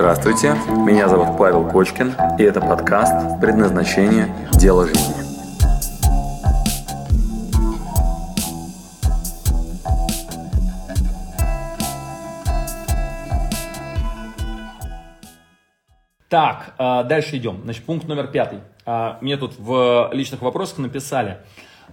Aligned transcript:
Здравствуйте, 0.00 0.54
меня 0.86 1.10
зовут 1.10 1.36
Павел 1.36 1.68
Кочкин, 1.68 2.14
и 2.38 2.42
это 2.42 2.62
подкаст 2.62 3.38
«Предназначение. 3.38 4.34
Дело 4.52 4.86
жизни». 4.86 5.12
Так, 16.30 16.74
а, 16.78 17.02
дальше 17.02 17.36
идем. 17.36 17.60
Значит, 17.64 17.84
пункт 17.84 18.08
номер 18.08 18.28
пятый. 18.28 18.60
А, 18.86 19.18
мне 19.20 19.36
тут 19.36 19.58
в 19.58 20.08
личных 20.14 20.40
вопросах 20.40 20.78
написали, 20.78 21.40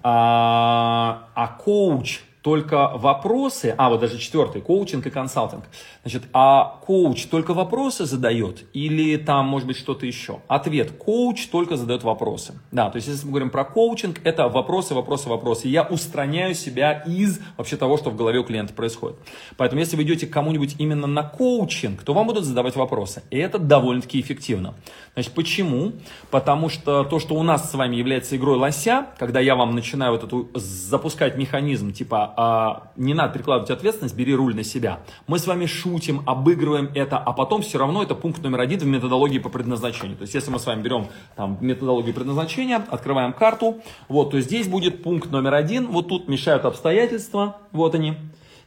а, 0.02 1.28
а 1.36 1.48
коуч 1.60 2.22
только 2.48 2.94
вопросы, 2.96 3.76
а 3.78 3.90
вот 3.90 4.00
даже 4.00 4.18
четвертый, 4.18 4.62
коучинг 4.62 5.06
и 5.06 5.10
консалтинг. 5.10 5.66
Значит, 6.04 6.24
а 6.32 6.80
коуч 6.86 7.26
только 7.26 7.54
вопросы 7.54 8.06
задает 8.06 8.64
или 8.72 9.18
там 9.18 9.48
может 9.48 9.68
быть 9.68 9.76
что-то 9.76 10.06
еще? 10.06 10.40
Ответ, 10.48 10.94
коуч 10.94 11.48
только 11.48 11.76
задает 11.76 12.04
вопросы. 12.04 12.58
Да, 12.72 12.90
то 12.90 12.96
есть 12.96 13.10
если 13.10 13.26
мы 13.26 13.32
говорим 13.32 13.50
про 13.50 13.66
коучинг, 13.66 14.22
это 14.24 14.48
вопросы, 14.48 14.94
вопросы, 14.94 15.28
вопросы. 15.28 15.68
Я 15.68 15.84
устраняю 15.84 16.56
себя 16.56 17.04
из 17.06 17.42
вообще 17.58 17.76
того, 17.76 17.98
что 17.98 18.12
в 18.12 18.16
голове 18.16 18.40
у 18.40 18.46
клиента 18.46 18.74
происходит. 18.74 19.18
Поэтому 19.58 19.82
если 19.82 19.98
вы 19.98 20.04
идете 20.04 20.26
к 20.26 20.32
кому-нибудь 20.32 20.76
именно 20.80 21.06
на 21.06 21.24
коучинг, 21.24 22.02
то 22.04 22.14
вам 22.14 22.28
будут 22.28 22.46
задавать 22.46 22.78
вопросы. 22.78 23.24
И 23.30 23.38
это 23.38 23.60
довольно-таки 23.60 24.22
эффективно. 24.22 24.74
Значит, 25.16 25.34
почему? 25.34 25.92
Потому 26.32 26.70
что 26.70 27.04
то, 27.04 27.20
что 27.20 27.36
у 27.36 27.44
нас 27.44 27.70
с 27.70 27.74
вами 27.74 27.98
является 27.98 28.38
игрой 28.38 28.56
лося, 28.56 29.08
когда 29.18 29.42
я 29.42 29.58
вам 29.58 29.76
начинаю 29.76 30.14
вот 30.14 30.24
эту 30.24 30.50
запускать 30.54 31.36
механизм 31.36 31.92
типа 31.92 32.34
а, 32.38 32.92
не 32.96 33.16
надо 33.16 33.34
перекладывать 33.34 33.72
ответственность, 33.72 34.16
бери 34.16 34.36
руль 34.36 34.56
на 34.56 34.64
себя. 34.64 35.00
Мы 35.26 35.40
с 35.40 35.48
вами 35.48 35.66
шутим, 35.66 36.22
обыгрываем 36.28 36.92
это, 36.94 37.18
а 37.18 37.34
потом 37.34 37.64
все 37.64 37.80
равно 37.80 38.04
это 38.04 38.14
пункт 38.14 38.44
номер 38.44 38.62
один 38.62 38.80
в 38.80 38.86
методологии 38.86 39.40
по 39.40 39.50
предназначению. 39.50 40.16
То 40.18 40.22
есть, 40.22 40.36
если 40.36 40.52
мы 40.52 40.60
с 40.60 40.66
вами 40.68 40.84
берем 40.84 41.08
там, 41.36 41.58
методологию 41.62 42.14
предназначения, 42.14 42.86
открываем 42.92 43.34
карту, 43.34 43.78
вот, 44.08 44.30
то 44.32 44.40
здесь 44.40 44.68
будет 44.68 45.02
пункт 45.02 45.32
номер 45.32 45.56
один, 45.56 45.88
вот 45.88 46.10
тут 46.10 46.28
мешают 46.28 46.66
обстоятельства, 46.66 47.58
вот 47.72 47.96
они. 47.96 48.16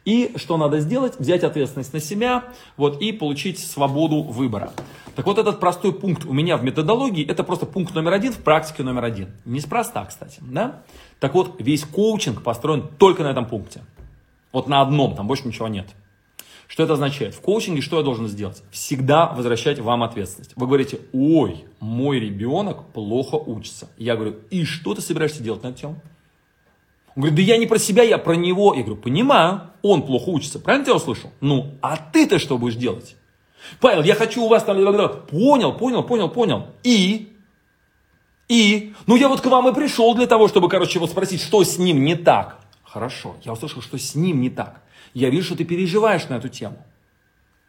И 0.05 0.33
что 0.37 0.57
надо 0.57 0.81
сделать? 0.81 1.19
Взять 1.19 1.45
ответственность 1.45 1.93
на 1.93 2.01
себя 2.01 2.45
вот, 2.77 3.01
и 3.03 3.13
получить 3.13 3.59
свободу 3.59 4.23
выбора. 4.23 4.73
Так 5.15 5.27
вот, 5.27 5.39
этот 5.39 5.61
простой 5.61 5.93
пункт 5.93 6.25
у 6.25 6.33
меня 6.33 6.57
в 6.57 6.65
методологии, 6.65 7.27
это 7.27 7.45
просто 7.45 7.67
пункт 7.67 7.95
номер 7.95 8.15
один 8.15 8.33
в 8.33 8.39
практике 8.39 8.83
номер 8.83 9.05
один. 9.05 9.29
Неспроста, 9.45 10.05
кстати. 10.07 10.39
Да? 10.41 10.83
Так 11.19 11.35
вот, 11.35 11.57
весь 11.61 11.85
коучинг 11.85 12.43
построен 12.43 12.89
только 12.99 13.23
на 13.23 13.29
этом 13.29 13.47
пункте. 13.47 13.83
Вот 14.53 14.69
на 14.69 14.81
одном, 14.81 15.15
там 15.15 15.27
больше 15.27 15.47
ничего 15.47 15.69
нет. 15.69 15.89
Что 16.67 16.85
это 16.85 16.93
означает? 16.93 17.35
В 17.35 17.41
коучинге 17.41 17.83
что 17.83 17.99
я 17.99 18.05
должен 18.05 18.29
сделать? 18.29 18.63
Всегда 18.71 19.27
возвращать 19.27 19.81
вам 19.81 20.05
ответственность. 20.05 20.53
Вы 20.55 20.67
говорите, 20.67 21.01
ой, 21.13 21.65
мой 21.81 22.21
ребенок 22.21 22.87
плохо 22.93 23.35
учится. 23.35 23.89
Я 23.99 24.15
говорю, 24.15 24.37
и 24.51 24.65
что 24.65 24.95
ты 24.95 25.03
собираешься 25.03 25.43
делать 25.43 25.65
на 25.65 25.73
тему? 25.73 26.01
Он 27.17 27.23
говорит, 27.23 27.37
да 27.37 27.43
я 27.43 27.57
не 27.59 27.67
про 27.67 27.79
себя, 27.79 28.03
я 28.03 28.19
про 28.19 28.35
него. 28.35 28.75
Я 28.75 28.83
говорю, 28.83 29.01
понимаю, 29.01 29.63
он 29.83 30.03
плохо 30.03 30.29
учится. 30.29 30.59
Правильно 30.59 30.85
тебя 30.85 30.97
услышал? 30.97 31.31
Ну, 31.41 31.75
а 31.83 31.97
ты-то 31.97 32.39
что 32.39 32.59
будешь 32.59 32.77
делать? 32.77 33.17
Павел, 33.81 34.03
я 34.03 34.15
хочу 34.15 34.43
у 34.45 34.49
вас 34.49 34.65
там... 34.65 34.77
Понял, 35.27 35.73
понял, 35.77 36.03
понял, 36.03 36.29
понял. 36.29 36.69
И? 36.83 37.37
И? 38.49 38.95
Ну, 39.07 39.17
я 39.17 39.29
вот 39.29 39.41
к 39.41 39.47
вам 39.47 39.69
и 39.69 39.75
пришел 39.75 40.15
для 40.15 40.27
того, 40.27 40.49
чтобы, 40.49 40.69
короче, 40.69 40.99
вот 40.99 41.11
спросить, 41.11 41.41
что 41.41 41.63
с 41.63 41.79
ним 41.79 42.05
не 42.05 42.15
так. 42.17 42.61
Хорошо, 42.85 43.37
я 43.45 43.53
услышал, 43.53 43.83
что 43.83 43.99
с 43.99 44.15
ним 44.15 44.41
не 44.41 44.51
так. 44.51 44.83
Я 45.15 45.31
вижу, 45.31 45.47
что 45.47 45.57
ты 45.57 45.65
переживаешь 45.65 46.29
на 46.29 46.35
эту 46.35 46.49
тему. 46.49 46.79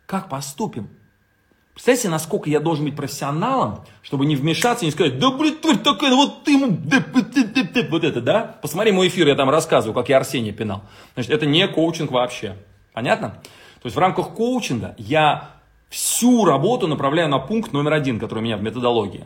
Как 0.05 0.29
поступим? 0.29 0.89
Представляете, 1.73 2.09
насколько 2.09 2.49
я 2.49 2.59
должен 2.59 2.85
быть 2.85 2.95
профессионалом, 2.95 3.85
чтобы 4.01 4.25
не 4.25 4.35
вмешаться 4.35 4.83
и 4.83 4.87
не 4.87 4.91
сказать, 4.91 5.19
да, 5.19 5.31
блин, 5.31 5.57
тварь 5.61 5.77
такая, 5.77 6.13
вот 6.13 6.43
ты 6.43 6.51
ему, 6.51 6.77
вот 7.89 8.03
это, 8.03 8.21
да? 8.21 8.55
Посмотри 8.61 8.91
мой 8.91 9.07
эфир, 9.07 9.27
я 9.27 9.35
там 9.35 9.49
рассказываю, 9.49 9.93
как 9.93 10.09
я 10.09 10.17
Арсения 10.17 10.51
пинал. 10.51 10.83
Значит, 11.13 11.31
это 11.31 11.45
не 11.45 11.67
коучинг 11.67 12.11
вообще. 12.11 12.55
Понятно? 12.93 13.29
То 13.81 13.87
есть 13.87 13.95
в 13.95 13.99
рамках 13.99 14.33
коучинга 14.33 14.95
я 14.97 15.49
всю 15.89 16.45
работу 16.45 16.87
направляю 16.87 17.29
на 17.29 17.39
пункт 17.39 17.73
номер 17.73 17.93
один, 17.93 18.19
который 18.19 18.39
у 18.39 18.43
меня 18.43 18.57
в 18.57 18.63
методологии. 18.63 19.25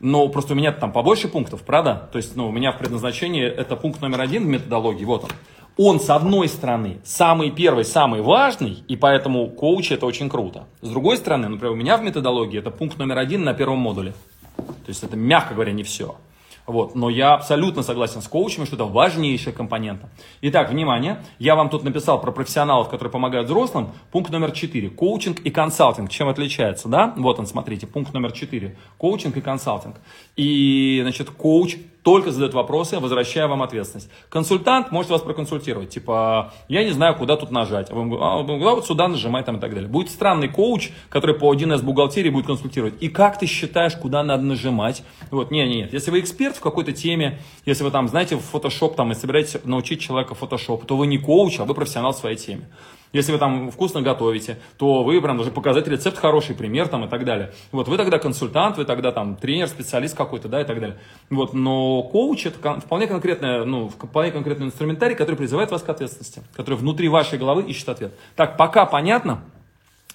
Но 0.00 0.28
просто 0.28 0.52
у 0.52 0.56
меня 0.56 0.72
там 0.72 0.92
побольше 0.92 1.28
пунктов, 1.28 1.62
правда? 1.62 2.08
То 2.12 2.18
есть 2.18 2.36
ну, 2.36 2.48
у 2.48 2.52
меня 2.52 2.72
в 2.72 2.78
предназначении 2.78 3.44
это 3.44 3.76
пункт 3.76 4.00
номер 4.00 4.20
один 4.20 4.44
в 4.44 4.48
методологии, 4.48 5.04
вот 5.04 5.24
он. 5.24 5.30
Он, 5.78 6.00
с 6.00 6.08
одной 6.08 6.48
стороны, 6.48 7.00
самый 7.04 7.50
первый, 7.50 7.84
самый 7.84 8.22
важный, 8.22 8.82
и 8.88 8.96
поэтому 8.96 9.48
коуч 9.48 9.92
это 9.92 10.06
очень 10.06 10.30
круто. 10.30 10.64
С 10.80 10.88
другой 10.88 11.18
стороны, 11.18 11.48
например, 11.48 11.72
у 11.72 11.76
меня 11.76 11.98
в 11.98 12.02
методологии 12.02 12.58
это 12.58 12.70
пункт 12.70 12.98
номер 12.98 13.18
один 13.18 13.44
на 13.44 13.52
первом 13.52 13.78
модуле. 13.78 14.14
То 14.56 14.88
есть 14.88 15.02
это, 15.02 15.16
мягко 15.16 15.52
говоря, 15.52 15.72
не 15.72 15.82
все. 15.82 16.16
Вот. 16.66 16.94
Но 16.94 17.08
я 17.08 17.34
абсолютно 17.34 17.82
согласен 17.82 18.22
с 18.22 18.28
коучами, 18.28 18.64
что 18.64 18.76
это 18.76 18.84
важнейшая 18.84 19.54
компонента. 19.54 20.08
Итак, 20.42 20.70
внимание, 20.70 21.22
я 21.38 21.54
вам 21.54 21.68
тут 21.68 21.84
написал 21.84 22.20
про 22.20 22.32
профессионалов, 22.32 22.88
которые 22.88 23.12
помогают 23.12 23.46
взрослым. 23.46 23.90
Пункт 24.10 24.30
номер 24.30 24.50
4. 24.50 24.90
Коучинг 24.90 25.40
и 25.40 25.50
консалтинг. 25.50 26.10
Чем 26.10 26.28
отличается, 26.28 26.88
да? 26.88 27.14
Вот 27.16 27.38
он, 27.38 27.46
смотрите, 27.46 27.86
пункт 27.86 28.12
номер 28.12 28.32
4. 28.32 28.76
Коучинг 28.98 29.36
и 29.36 29.40
консалтинг. 29.40 29.96
И, 30.36 30.98
значит, 31.02 31.30
коуч 31.30 31.76
только 32.06 32.30
задает 32.30 32.54
вопросы, 32.54 33.00
возвращая 33.00 33.48
вам 33.48 33.64
ответственность. 33.64 34.08
Консультант 34.28 34.92
может 34.92 35.10
вас 35.10 35.22
проконсультировать, 35.22 35.88
типа, 35.88 36.52
я 36.68 36.84
не 36.84 36.92
знаю, 36.92 37.16
куда 37.16 37.36
тут 37.36 37.50
нажать. 37.50 37.88
А 37.90 37.94
вы 37.96 38.16
а, 38.20 38.42
вот 38.76 38.86
сюда 38.86 39.08
нажимай 39.08 39.42
там 39.42 39.56
и 39.56 39.58
так 39.58 39.74
далее. 39.74 39.88
Будет 39.88 40.10
странный 40.10 40.46
коуч, 40.46 40.90
который 41.08 41.34
по 41.34 41.52
1С 41.52 41.82
бухгалтерии 41.82 42.30
будет 42.30 42.46
консультировать. 42.46 42.94
И 43.00 43.08
как 43.08 43.40
ты 43.40 43.46
считаешь, 43.46 43.96
куда 43.96 44.22
надо 44.22 44.44
нажимать? 44.44 45.02
Вот, 45.32 45.50
нет, 45.50 45.68
нет, 45.68 45.76
нет. 45.76 45.92
Если 45.94 46.12
вы 46.12 46.20
эксперт 46.20 46.54
в 46.54 46.60
какой-то 46.60 46.92
теме, 46.92 47.40
если 47.64 47.82
вы 47.82 47.90
там, 47.90 48.06
знаете, 48.06 48.36
в 48.36 48.54
Photoshop 48.54 48.94
там 48.94 49.10
и 49.10 49.16
собираетесь 49.16 49.56
научить 49.64 50.00
человека 50.00 50.36
Photoshop, 50.40 50.86
то 50.86 50.96
вы 50.96 51.08
не 51.08 51.18
коуч, 51.18 51.58
а 51.58 51.64
вы 51.64 51.74
профессионал 51.74 52.12
в 52.12 52.18
своей 52.18 52.36
теме. 52.36 52.68
Если 53.12 53.32
вы 53.32 53.38
там 53.38 53.70
вкусно 53.70 54.02
готовите, 54.02 54.58
то 54.78 55.02
вы 55.02 55.20
прям 55.20 55.36
должны 55.36 55.52
показать 55.52 55.86
рецепт, 55.88 56.18
хороший 56.18 56.54
пример 56.54 56.88
там 56.88 57.04
и 57.04 57.08
так 57.08 57.24
далее. 57.24 57.52
Вот 57.72 57.88
вы 57.88 57.96
тогда 57.96 58.18
консультант, 58.18 58.76
вы 58.76 58.84
тогда 58.84 59.12
там 59.12 59.36
тренер, 59.36 59.68
специалист 59.68 60.16
какой-то, 60.16 60.48
да, 60.48 60.60
и 60.60 60.64
так 60.64 60.80
далее. 60.80 60.98
Вот, 61.30 61.54
но 61.54 62.02
коуч 62.02 62.46
это 62.46 62.80
вполне 62.80 63.06
конкретная, 63.06 63.64
ну, 63.64 63.88
вполне 63.88 64.30
конкретный 64.30 64.66
инструментарий, 64.66 65.14
который 65.14 65.36
призывает 65.36 65.70
вас 65.70 65.82
к 65.82 65.88
ответственности, 65.88 66.42
который 66.54 66.74
внутри 66.74 67.08
вашей 67.08 67.38
головы 67.38 67.62
ищет 67.62 67.88
ответ. 67.88 68.12
Так, 68.34 68.56
пока 68.56 68.86
понятно? 68.86 69.42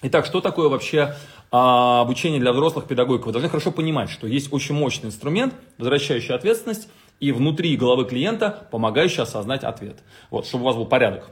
Итак, 0.02 0.26
что 0.26 0.40
такое 0.40 0.68
вообще 0.68 1.14
а, 1.52 2.00
обучение 2.00 2.40
для 2.40 2.52
взрослых 2.52 2.86
педагогов? 2.86 3.26
Вы 3.26 3.32
должны 3.32 3.48
хорошо 3.48 3.70
понимать, 3.70 4.10
что 4.10 4.26
есть 4.26 4.52
очень 4.52 4.74
мощный 4.74 5.06
инструмент, 5.06 5.54
возвращающий 5.78 6.34
ответственность, 6.34 6.88
и 7.20 7.30
внутри 7.30 7.76
головы 7.76 8.04
клиента 8.04 8.66
помогающий 8.72 9.22
осознать 9.22 9.62
ответ. 9.62 9.98
Вот, 10.30 10.44
чтобы 10.44 10.64
у 10.64 10.66
вас 10.66 10.76
был 10.76 10.86
порядок. 10.86 11.30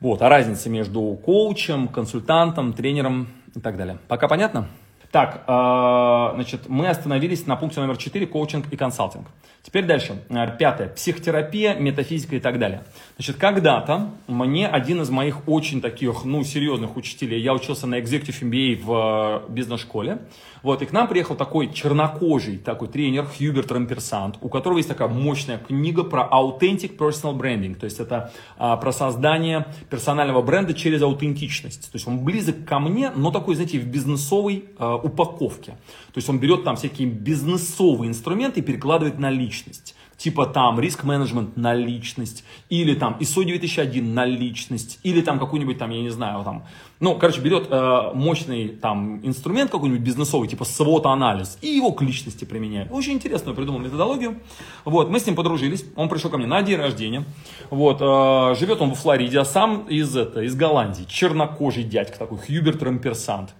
Вот, 0.00 0.20
а 0.20 0.28
разница 0.28 0.68
между 0.68 1.00
коучем, 1.24 1.88
консультантом, 1.88 2.74
тренером 2.74 3.28
и 3.54 3.60
так 3.60 3.76
далее. 3.76 3.98
Пока 4.08 4.28
понятно? 4.28 4.68
Так, 5.10 5.44
э, 5.46 6.34
значит, 6.34 6.68
мы 6.68 6.88
остановились 6.88 7.46
на 7.46 7.56
пункте 7.56 7.80
номер 7.80 7.96
4, 7.96 8.26
коучинг 8.26 8.72
и 8.72 8.76
консалтинг. 8.76 9.26
Теперь 9.62 9.84
дальше. 9.84 10.22
Э, 10.28 10.46
пятое. 10.56 10.88
Психотерапия, 10.88 11.74
метафизика 11.74 12.36
и 12.36 12.40
так 12.40 12.58
далее. 12.58 12.84
Значит, 13.16 13.36
когда-то 13.36 14.10
мне 14.28 14.68
один 14.68 15.02
из 15.02 15.10
моих 15.10 15.48
очень 15.48 15.80
таких, 15.80 16.24
ну, 16.24 16.44
серьезных 16.44 16.96
учителей, 16.96 17.40
я 17.40 17.52
учился 17.52 17.86
на 17.86 17.98
Executive 17.98 18.42
MBA 18.42 18.84
в 18.84 19.44
э, 19.48 19.52
бизнес-школе, 19.52 20.18
вот, 20.66 20.82
и 20.82 20.86
к 20.86 20.92
нам 20.92 21.06
приехал 21.06 21.36
такой 21.36 21.72
чернокожий 21.72 22.58
такой 22.58 22.88
тренер 22.88 23.26
Хьюберт 23.26 23.70
Рамперсант, 23.70 24.38
у 24.40 24.48
которого 24.48 24.78
есть 24.78 24.88
такая 24.88 25.06
мощная 25.06 25.58
книга 25.58 26.02
про 26.02 26.28
authentic 26.28 26.96
personal 26.96 27.36
branding, 27.36 27.76
то 27.76 27.84
есть 27.84 28.00
это 28.00 28.32
а, 28.58 28.76
про 28.76 28.90
создание 28.90 29.66
персонального 29.90 30.42
бренда 30.42 30.74
через 30.74 31.02
аутентичность. 31.02 31.92
То 31.92 31.96
есть 31.96 32.08
он 32.08 32.24
близок 32.24 32.64
ко 32.64 32.80
мне, 32.80 33.12
но 33.14 33.30
такой, 33.30 33.54
знаете, 33.54 33.78
в 33.78 33.86
бизнесовой 33.86 34.64
а, 34.78 34.95
упаковке. 34.96 35.72
То 35.72 36.16
есть 36.16 36.28
он 36.28 36.38
берет 36.38 36.64
там 36.64 36.76
всякие 36.76 37.08
бизнесовые 37.08 38.08
инструменты 38.08 38.60
и 38.60 38.62
перекладывает 38.62 39.18
на 39.18 39.30
личность 39.30 39.94
типа 40.16 40.46
там 40.46 40.80
риск-менеджмент 40.80 41.56
на 41.56 41.74
личность, 41.74 42.44
или 42.70 42.94
там 42.94 43.16
ISO 43.20 43.44
9001 43.44 44.14
на 44.14 44.24
личность, 44.24 44.98
или 45.02 45.20
там 45.20 45.38
какой-нибудь 45.38 45.78
там, 45.78 45.90
я 45.90 46.00
не 46.00 46.10
знаю, 46.10 46.42
там, 46.44 46.64
ну, 47.00 47.16
короче, 47.16 47.40
берет 47.40 47.68
э, 47.70 48.10
мощный 48.14 48.68
там 48.68 49.20
инструмент 49.26 49.70
какой-нибудь 49.70 50.02
бизнесовый, 50.02 50.48
типа 50.48 50.62
SWOT-анализ, 50.62 51.58
и 51.60 51.68
его 51.68 51.92
к 51.92 52.02
личности 52.02 52.44
применяет. 52.44 52.90
Очень 52.90 53.12
интересную 53.14 53.54
придумал 53.54 53.80
методологию. 53.80 54.40
Вот, 54.84 55.10
мы 55.10 55.20
с 55.20 55.26
ним 55.26 55.36
подружились, 55.36 55.84
он 55.96 56.08
пришел 56.08 56.30
ко 56.30 56.38
мне 56.38 56.46
на 56.46 56.62
день 56.62 56.76
рождения, 56.76 57.24
вот, 57.70 57.98
э, 58.00 58.54
живет 58.58 58.80
он 58.80 58.90
во 58.90 58.94
Флориде, 58.94 59.38
а 59.40 59.44
сам 59.44 59.86
из, 59.88 60.16
это, 60.16 60.42
из 60.42 60.54
Голландии, 60.54 61.04
чернокожий 61.06 61.84
дядька 61.84 62.18
такой, 62.18 62.38
Хьюберт 62.38 62.82
Рамперсант. 62.82 63.54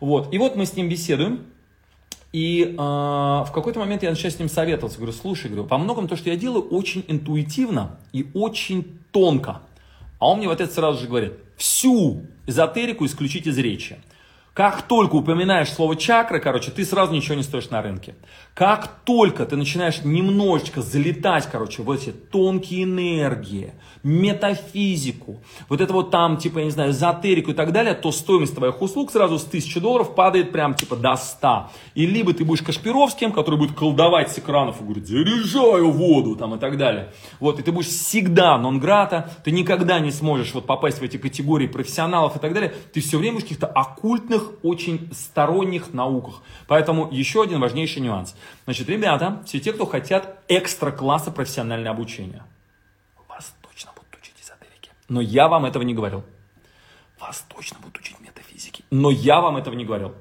Вот, 0.00 0.32
и 0.32 0.38
вот 0.38 0.56
мы 0.56 0.66
с 0.66 0.74
ним 0.74 0.88
беседуем, 0.88 1.44
и 2.32 2.62
э, 2.62 2.76
в 2.76 3.50
какой-то 3.52 3.80
момент 3.80 4.02
я 4.02 4.10
начал 4.10 4.30
с 4.30 4.38
ним 4.38 4.48
советоваться. 4.48 4.98
Говорю, 4.98 5.12
слушай, 5.12 5.46
говорю, 5.46 5.64
во 5.64 5.78
многом 5.78 6.08
то, 6.08 6.16
что 6.16 6.30
я 6.30 6.36
делаю, 6.36 6.62
очень 6.62 7.04
интуитивно 7.08 7.98
и 8.12 8.26
очень 8.34 8.98
тонко. 9.10 9.62
А 10.18 10.28
он 10.28 10.38
мне 10.38 10.48
в 10.48 10.52
ответ 10.52 10.72
сразу 10.72 11.00
же 11.00 11.08
говорит, 11.08 11.32
всю 11.56 12.22
эзотерику 12.46 13.04
исключить 13.04 13.46
из 13.46 13.58
речи. 13.58 13.98
Как 14.52 14.82
только 14.82 15.14
упоминаешь 15.14 15.72
слово 15.72 15.94
чакра, 15.94 16.40
короче, 16.40 16.72
ты 16.72 16.84
сразу 16.84 17.12
ничего 17.12 17.36
не 17.36 17.44
стоишь 17.44 17.70
на 17.70 17.82
рынке. 17.82 18.16
Как 18.52 19.04
только 19.04 19.46
ты 19.46 19.56
начинаешь 19.56 20.02
немножечко 20.02 20.82
залетать, 20.82 21.48
короче, 21.50 21.82
в 21.82 21.90
эти 21.90 22.10
тонкие 22.10 22.82
энергии, 22.82 23.74
метафизику, 24.02 25.40
вот 25.68 25.80
это 25.80 25.92
вот 25.92 26.10
там, 26.10 26.36
типа, 26.36 26.58
я 26.58 26.64
не 26.64 26.70
знаю, 26.72 26.90
эзотерику 26.90 27.52
и 27.52 27.54
так 27.54 27.72
далее, 27.72 27.94
то 27.94 28.10
стоимость 28.10 28.56
твоих 28.56 28.82
услуг 28.82 29.12
сразу 29.12 29.38
с 29.38 29.46
1000 29.46 29.80
долларов 29.80 30.14
падает 30.16 30.50
прям, 30.50 30.74
типа, 30.74 30.96
до 30.96 31.14
100. 31.14 31.70
И 31.94 32.06
либо 32.06 32.32
ты 32.32 32.44
будешь 32.44 32.62
Кашпировским, 32.62 33.32
который 33.32 33.58
будет 33.58 33.76
колдовать 33.76 34.32
с 34.32 34.38
экранов 34.38 34.80
и 34.80 34.84
говорит, 34.84 35.06
заряжаю 35.06 35.92
воду, 35.92 36.34
там, 36.34 36.56
и 36.56 36.58
так 36.58 36.76
далее. 36.76 37.12
Вот, 37.38 37.60
и 37.60 37.62
ты 37.62 37.70
будешь 37.70 37.88
всегда 37.88 38.58
нон-грата, 38.58 39.30
ты 39.44 39.52
никогда 39.52 40.00
не 40.00 40.10
сможешь 40.10 40.52
вот 40.54 40.66
попасть 40.66 40.98
в 40.98 41.02
эти 41.02 41.18
категории 41.18 41.68
профессионалов 41.68 42.36
и 42.36 42.40
так 42.40 42.52
далее. 42.52 42.74
Ты 42.92 43.00
все 43.00 43.16
время 43.16 43.38
в 43.38 43.42
каких-то 43.42 43.68
оккультных 43.68 44.39
крупных, 44.40 44.64
очень 44.64 45.08
сторонних 45.12 45.92
науках. 45.92 46.42
Поэтому 46.66 47.08
еще 47.10 47.42
один 47.42 47.60
важнейший 47.60 48.02
нюанс. 48.02 48.34
Значит, 48.64 48.88
ребята, 48.88 49.42
все 49.44 49.60
те, 49.60 49.72
кто 49.72 49.86
хотят 49.86 50.42
экстра-класса 50.48 51.30
профессионального 51.30 51.94
обучения, 51.94 52.44
вас 53.28 53.54
точно 53.62 53.92
будут 53.94 54.14
учить 54.20 54.34
эзотерике. 54.42 54.90
Но 55.08 55.20
я 55.20 55.48
вам 55.48 55.64
этого 55.64 55.82
не 55.82 55.94
говорил. 55.94 56.24
Вас 57.20 57.44
точно 57.48 57.78
будут 57.80 57.98
учить 57.98 58.18
метафизике. 58.20 58.84
Но 58.90 59.10
я 59.10 59.40
вам 59.40 59.56
этого 59.56 59.74
не 59.74 59.84
говорил. 59.84 60.14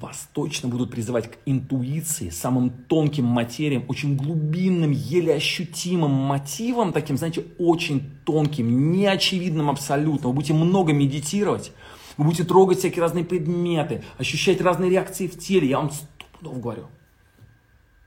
Вас 0.00 0.28
точно 0.32 0.68
будут 0.68 0.90
призывать 0.90 1.30
к 1.30 1.38
интуиции, 1.46 2.28
самым 2.28 2.68
тонким 2.68 3.24
материям, 3.26 3.84
очень 3.86 4.16
глубинным, 4.16 4.90
еле 4.90 5.34
ощутимым 5.34 6.10
мотивам, 6.10 6.92
таким, 6.92 7.16
знаете, 7.16 7.44
очень 7.58 8.10
тонким, 8.24 8.90
неочевидным 8.90 9.70
абсолютно. 9.70 10.28
Вы 10.28 10.34
будете 10.34 10.52
много 10.52 10.92
медитировать, 10.92 11.70
вы 12.16 12.24
будете 12.24 12.44
трогать 12.44 12.78
всякие 12.78 13.02
разные 13.02 13.24
предметы, 13.24 14.04
ощущать 14.18 14.60
разные 14.60 14.90
реакции 14.90 15.26
в 15.26 15.38
теле. 15.38 15.68
Я 15.68 15.78
вам 15.78 15.90
сто 15.90 16.06
пудов 16.38 16.60
говорю. 16.60 16.86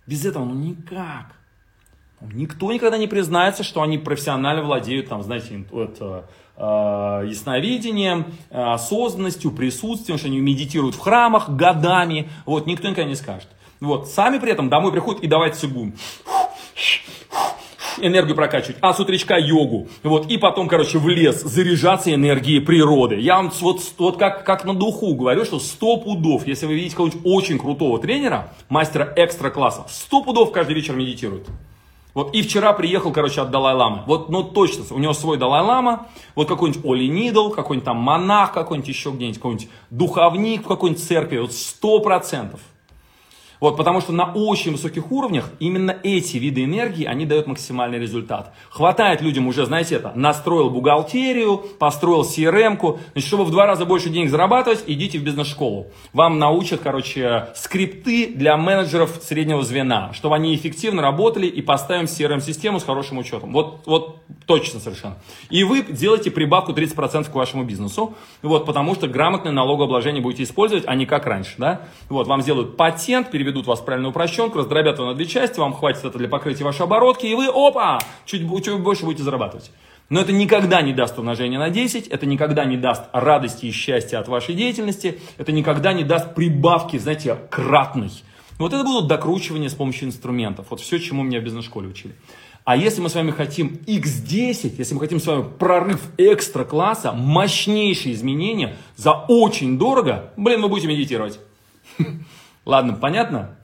Без 0.06 0.26
этого 0.26 0.46
ну 0.46 0.56
никак. 0.56 1.36
Никто 2.20 2.72
никогда 2.72 2.98
не 2.98 3.08
признается, 3.08 3.64
что 3.64 3.84
они 3.84 4.00
профессионально 4.00 4.64
владеют, 4.64 5.08
там, 5.08 5.22
знаете, 5.22 5.66
это, 5.72 6.28
э, 6.56 6.62
ясновидением, 7.28 8.34
э, 8.50 8.60
осознанностью, 8.60 9.52
присутствием, 9.52 10.18
что 10.18 10.28
они 10.28 10.40
медитируют 10.40 10.96
в 10.96 11.00
храмах 11.00 11.50
годами. 11.50 12.30
Вот, 12.46 12.66
никто 12.66 12.88
никогда 12.88 13.08
не 13.08 13.16
скажет. 13.16 13.48
Вот, 13.80 14.08
сами 14.08 14.40
при 14.40 14.52
этом 14.52 14.70
домой 14.70 14.92
приходят 14.92 15.22
и 15.22 15.28
давайте 15.28 15.60
сигун 15.60 15.94
энергию 18.00 18.36
прокачивать, 18.36 18.78
а 18.82 18.94
с 18.94 19.00
утречка 19.00 19.38
йогу. 19.38 19.88
Вот, 20.04 20.30
и 20.30 20.38
потом, 20.38 20.68
короче, 20.68 20.98
в 20.98 21.08
лес 21.08 21.42
заряжаться 21.42 22.14
энергией 22.14 22.60
природы. 22.60 23.20
Я 23.20 23.38
вам 23.38 23.52
вот, 23.60 23.82
вот 23.98 24.18
как, 24.18 24.46
как 24.46 24.66
на 24.66 24.74
духу 24.74 25.16
говорю, 25.16 25.46
что 25.46 25.60
100 25.60 25.98
пудов, 25.98 26.48
если 26.48 26.66
вы 26.66 26.76
видите 26.76 26.92
какого-нибудь 26.92 27.22
очень 27.24 27.60
крутого 27.60 28.00
тренера, 28.00 28.54
мастера 28.70 29.12
экстра 29.16 29.50
класса, 29.50 29.86
100 29.88 30.24
пудов 30.24 30.52
каждый 30.52 30.76
вечер 30.76 30.96
медитирует. 30.96 31.48
Вот 32.18 32.34
и 32.34 32.42
вчера 32.42 32.74
приехал, 32.74 33.12
короче, 33.12 33.42
от 33.42 33.52
Далай-Ламы. 33.52 34.02
Вот, 34.08 34.30
ну 34.30 34.42
точно, 34.42 34.86
у 34.90 34.98
него 34.98 35.14
свой 35.14 35.38
Далай-Лама, 35.38 36.08
вот 36.34 36.48
какой-нибудь 36.48 36.84
Оли 36.84 37.08
Нидл, 37.08 37.52
какой-нибудь 37.52 37.86
там 37.86 37.98
монах, 37.98 38.54
какой-нибудь 38.54 38.90
еще 38.90 39.12
где-нибудь, 39.12 39.38
какой-нибудь 39.38 39.70
духовник 39.92 40.64
в 40.64 40.68
какой-нибудь 40.68 41.04
церкви, 41.04 41.38
вот 41.38 41.54
сто 41.54 42.00
процентов. 42.00 42.60
Вот, 43.60 43.78
потому 43.78 44.02
что 44.02 44.12
на 44.14 44.32
очень 44.34 44.72
высоких 44.72 45.12
уровнях 45.12 45.50
именно 45.60 45.96
эти 46.04 46.38
виды 46.38 46.64
энергии, 46.64 47.06
они 47.06 47.26
дают 47.26 47.48
максимальный 47.48 48.00
результат. 48.00 48.54
Хватает 48.70 49.22
людям 49.22 49.48
уже, 49.48 49.66
знаете, 49.66 49.96
это, 49.96 50.12
настроил 50.16 50.70
бухгалтерию, 50.70 51.58
построил 51.80 52.22
CRM-ку. 52.22 53.00
Значит, 53.14 53.28
чтобы 53.28 53.46
в 53.46 53.52
два 53.52 53.66
раза 53.66 53.86
больше 53.86 54.10
денег 54.10 54.30
зарабатывать, 54.30 54.84
идите 54.88 55.20
в 55.20 55.24
бизнес-школу. 55.24 55.88
Вам 56.14 56.40
научат, 56.40 56.82
короче, 56.82 57.48
скрипты 57.56 58.28
для 58.34 58.58
менеджеров 58.58 59.20
среднего 59.22 59.64
звена, 59.64 60.14
чтобы 60.14 60.36
они 60.36 60.56
эффективно 60.56 61.02
работали 61.02 61.48
и 61.48 61.62
поставим 61.62 62.06
CRM-систему 62.06 62.80
с 62.80 62.84
хорошим 62.84 63.18
учетом. 63.18 63.52
Вот, 63.54 63.82
вот 63.86 64.22
точно 64.46 64.80
совершенно. 64.80 65.18
И 65.50 65.64
вы 65.64 65.84
делаете 65.84 66.32
прибавку 66.32 66.74
30% 66.74 67.30
к 67.30 67.36
вашему 67.36 67.64
бизнесу, 67.64 68.16
вот, 68.42 68.66
потому 68.66 68.96
что 68.96 69.08
грамотное 69.08 69.52
налогообложение 69.52 70.22
будете 70.22 70.44
использовать, 70.44 70.84
а 70.88 70.96
не 70.96 71.06
как 71.06 71.26
раньше. 71.26 71.56
Да? 71.58 71.82
Вот, 72.10 72.28
вам 72.28 72.42
сделают 72.42 72.78
патент, 72.78 73.32
переведут 73.32 73.47
вас 73.56 73.80
в 73.80 73.86
правильную 73.86 74.12
упрощенку, 74.12 74.58
раздробят 74.58 74.98
его 74.98 75.08
на 75.08 75.16
две 75.16 75.26
части, 75.26 75.60
вам 75.60 75.74
хватит 75.74 76.04
это 76.04 76.18
для 76.18 76.28
покрытия 76.28 76.64
вашей 76.64 76.84
оборотки, 76.84 77.26
и 77.26 77.34
вы, 77.34 77.48
опа, 77.48 78.00
чуть, 78.26 78.42
чуть 78.64 78.80
больше 78.82 79.06
будете 79.06 79.24
зарабатывать. 79.24 79.72
Но 80.10 80.22
это 80.22 80.32
никогда 80.32 80.82
не 80.82 80.94
даст 80.94 81.18
умножения 81.20 81.60
на 81.60 81.70
10, 81.70 82.08
это 82.08 82.26
никогда 82.26 82.66
не 82.66 82.78
даст 82.78 83.04
радости 83.12 83.66
и 83.66 83.72
счастья 83.72 84.20
от 84.20 84.28
вашей 84.28 84.56
деятельности, 84.56 85.20
это 85.38 85.52
никогда 85.52 85.94
не 85.94 86.04
даст 86.04 86.34
прибавки, 86.34 86.98
знаете, 86.98 87.38
кратной. 87.50 88.12
Вот 88.58 88.74
это 88.74 88.84
будут 88.84 89.08
докручивания 89.08 89.70
с 89.70 89.74
помощью 89.74 90.08
инструментов. 90.08 90.68
Вот 90.70 90.80
все, 90.80 91.00
чему 91.00 91.24
меня 91.24 91.40
в 91.40 91.44
бизнес-школе 91.44 91.90
учили. 91.90 92.16
А 92.64 92.76
если 92.76 93.02
мы 93.02 93.10
с 93.10 93.16
вами 93.16 93.32
хотим 93.32 93.80
x10, 93.88 94.76
если 94.78 94.94
мы 94.94 95.00
хотим 95.00 95.20
с 95.20 95.28
вами 95.28 95.46
прорыв 95.58 96.02
экстра 96.18 96.66
класса, 96.66 97.14
мощнейшие 97.14 98.14
изменения 98.14 98.76
за 98.98 99.14
очень 99.14 99.78
дорого, 99.78 100.34
блин, 100.36 100.62
мы 100.62 100.68
будете 100.68 100.88
медитировать. 100.88 101.40
Ладно, 102.68 102.96
понятно? 102.96 103.56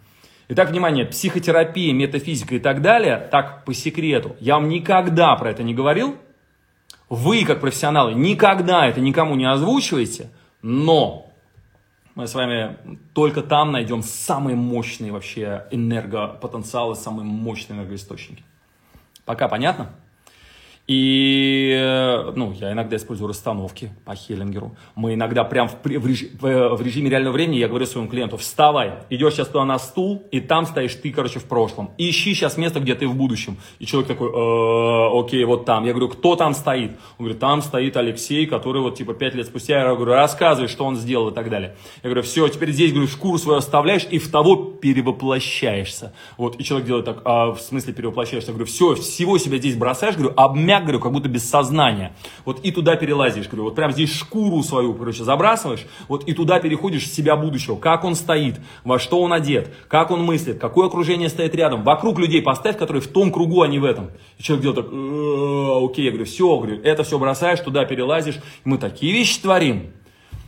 Итак, 0.48 0.70
внимание, 0.70 1.06
психотерапия, 1.06 1.94
метафизика 1.94 2.56
и 2.56 2.60
так 2.60 2.82
далее, 2.82 3.18
так 3.18 3.66
по 3.66 3.74
секрету, 3.74 4.38
я 4.40 4.54
вам 4.56 4.70
никогда 4.70 5.36
про 5.36 5.52
это 5.52 5.62
не 5.62 5.74
говорил. 5.74 6.16
Вы, 7.10 7.44
как 7.44 7.60
профессионалы, 7.60 8.14
никогда 8.14 8.88
это 8.88 9.02
никому 9.02 9.36
не 9.36 9.44
озвучиваете, 9.44 10.30
но 10.62 11.30
мы 12.16 12.28
с 12.28 12.34
вами 12.34 12.78
только 13.14 13.42
там 13.42 13.74
найдем 13.74 14.04
самые 14.04 14.56
мощные 14.56 15.12
вообще 15.12 15.66
энергопотенциалы, 15.70 16.96
самые 16.96 17.26
мощные 17.26 17.80
энергоисточники. 17.80 18.46
Пока 19.26 19.50
понятно? 19.50 19.90
И, 20.86 21.72
э, 21.74 22.34
ну, 22.36 22.52
я 22.60 22.74
иногда 22.74 22.98
использую 22.98 23.30
расстановки 23.30 23.92
по 24.04 24.16
Хеллингеру. 24.16 24.76
Мы 24.96 25.14
иногда 25.14 25.46
прям 25.46 25.70
в, 25.70 25.76
в, 25.82 26.42
в, 26.42 26.76
в 26.76 26.82
режиме 26.82 27.10
реального 27.10 27.34
времени, 27.34 27.58
я 27.58 27.70
говорю 27.70 27.86
своему 27.86 28.10
клиенту, 28.10 28.36
вставай, 28.36 28.96
идешь 29.10 29.36
сейчас 29.36 29.48
туда 29.48 29.64
на 29.64 29.80
стул, 29.80 30.28
и 30.32 30.42
там 30.42 30.66
стоишь 30.66 30.96
ты, 30.96 31.12
короче, 31.12 31.40
в 31.40 31.46
прошлом. 31.46 31.92
ищи 31.98 32.34
сейчас 32.34 32.58
место, 32.58 32.82
где 32.82 32.96
ты 32.96 33.08
в 33.08 33.16
будущем. 33.16 33.58
И 33.80 33.86
человек 33.86 34.10
такой, 34.10 34.30
э, 34.30 35.20
окей, 35.20 35.46
вот 35.46 35.64
там. 35.64 35.86
Я 35.86 35.92
говорю, 35.94 36.10
кто 36.10 36.36
там 36.36 36.54
стоит? 36.54 36.92
Он 37.18 37.26
говорит, 37.26 37.40
там 37.40 37.62
стоит 37.62 37.96
Алексей, 37.96 38.46
который 38.46 38.82
вот 38.82 38.98
типа 38.98 39.14
пять 39.14 39.36
лет 39.36 39.46
спустя, 39.46 39.80
я 39.80 39.96
говорю, 39.96 40.12
рассказывай, 40.14 40.68
что 40.68 40.84
он 40.84 40.98
сделал 40.98 41.30
и 41.30 41.34
так 41.34 41.50
далее. 41.50 41.78
Я 42.04 42.10
говорю, 42.10 42.24
все, 42.24 42.46
теперь 42.50 42.72
здесь, 42.72 42.92
говорю, 42.92 43.08
шкуру 43.08 43.38
свою 43.38 43.60
оставляешь 43.60 44.06
и 44.12 44.20
в 44.20 44.30
того 44.30 44.73
перевоплощаешься. 44.84 46.12
Вот, 46.38 46.60
и 46.60 46.64
человек 46.66 46.88
делает 46.88 47.06
так, 47.06 47.22
а, 47.24 47.54
в 47.54 47.62
смысле 47.62 47.94
перевоплощаешься? 47.94 48.52
Я 48.52 48.54
говорю, 48.54 48.70
все, 48.70 48.96
всего 48.96 49.38
себя 49.38 49.58
здесь 49.58 49.78
бросаешь, 49.78 50.16
говорю, 50.16 50.34
обмя 50.36 50.64
мяг, 50.74 50.84
говорю, 50.84 51.00
как 51.00 51.14
будто 51.14 51.30
без 51.30 51.50
сознания. 51.50 52.14
Вот 52.44 52.60
и 52.66 52.72
туда 52.72 52.98
перелазишь, 52.98 53.48
говорю, 53.48 53.64
вот 53.64 53.76
прям 53.76 53.94
здесь 53.94 54.14
шкуру 54.14 54.62
свою, 54.62 54.94
короче, 54.94 55.24
забрасываешь, 55.24 55.86
вот 56.10 56.28
и 56.28 56.34
туда 56.34 56.60
переходишь 56.60 57.10
себя 57.10 57.38
будущего, 57.38 57.78
как 57.78 58.04
он 58.04 58.16
стоит, 58.16 58.60
во 58.84 59.00
что 59.00 59.22
он 59.22 59.32
одет, 59.32 59.74
как 59.88 60.12
он 60.12 60.22
мыслит, 60.22 60.60
какое 60.60 60.88
окружение 60.88 61.30
стоит 61.30 61.56
рядом, 61.56 61.84
вокруг 61.84 62.20
людей 62.20 62.42
поставь, 62.42 62.78
которые 62.78 63.02
в 63.02 63.08
том 63.08 63.32
кругу, 63.32 63.62
а 63.62 63.70
не 63.70 63.80
в 63.80 63.86
этом. 63.86 64.12
И 64.38 64.44
человек 64.44 64.64
делает 64.64 64.86
так, 64.86 64.94
«Э, 64.94 65.86
окей, 65.86 66.04
я 66.04 66.12
говорю, 66.12 66.26
все, 66.26 66.58
говорю, 66.58 66.82
это 66.84 67.04
все 67.04 67.18
бросаешь, 67.18 67.62
туда 67.62 67.86
перелазишь, 67.86 68.36
и 68.36 68.68
мы 68.68 68.78
такие 68.78 69.14
вещи 69.14 69.40
творим. 69.40 69.94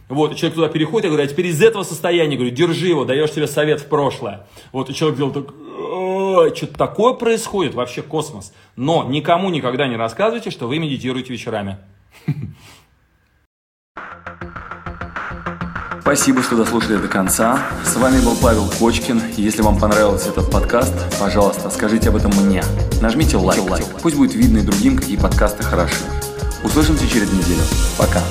Вот, 0.08 0.32
и 0.32 0.36
человек 0.36 0.56
туда 0.56 0.68
переходит, 0.70 1.06
я 1.06 1.10
говорю, 1.10 1.26
а 1.26 1.28
теперь 1.28 1.48
из 1.48 1.62
этого 1.62 1.84
состояния, 1.84 2.36
говорю, 2.36 2.54
держи 2.54 2.88
его, 2.88 3.06
даешь 3.06 3.32
себе 3.32 3.48
совет 3.48 3.82
в 3.82 3.88
прошлое. 3.88 4.46
Вот, 4.72 4.90
и 4.90 4.94
человек 4.94 5.18
делает 5.18 5.34
так, 5.34 6.56
что-то 6.56 6.78
такое 6.78 7.14
происходит, 7.14 7.74
вообще 7.74 8.02
космос. 8.02 8.54
Но 8.76 9.04
никому 9.06 9.50
никогда 9.50 9.88
не 9.88 9.96
рассказывайте, 9.96 10.52
что 10.52 10.68
вы 10.68 10.78
медитируете 10.80 11.34
вечерами. 11.34 11.78
Спасибо, 16.02 16.44
что 16.44 16.56
дослушали 16.56 16.98
до 16.98 17.08
конца. 17.08 17.60
С 17.84 17.96
вами 17.96 18.24
был 18.24 18.36
Павел 18.40 18.70
Кочкин. 18.78 19.24
Если 19.38 19.64
вам 19.64 19.80
понравился 19.80 20.30
этот 20.30 20.52
подкаст, 20.52 20.94
пожалуйста, 21.20 21.72
скажите 21.72 22.10
об 22.10 22.16
этом 22.16 22.32
мне. 22.46 22.64
Нажмите 23.02 23.38
лайк. 23.38 23.64
Пусть 24.04 24.16
будет 24.16 24.36
видно 24.36 24.60
и 24.60 24.62
другим, 24.62 24.98
какие 24.98 25.18
подкасты 25.18 25.64
хороши. 25.64 26.04
Услышимся 26.64 27.10
через 27.10 27.34
неделю. 27.34 27.64
Пока. 27.98 28.22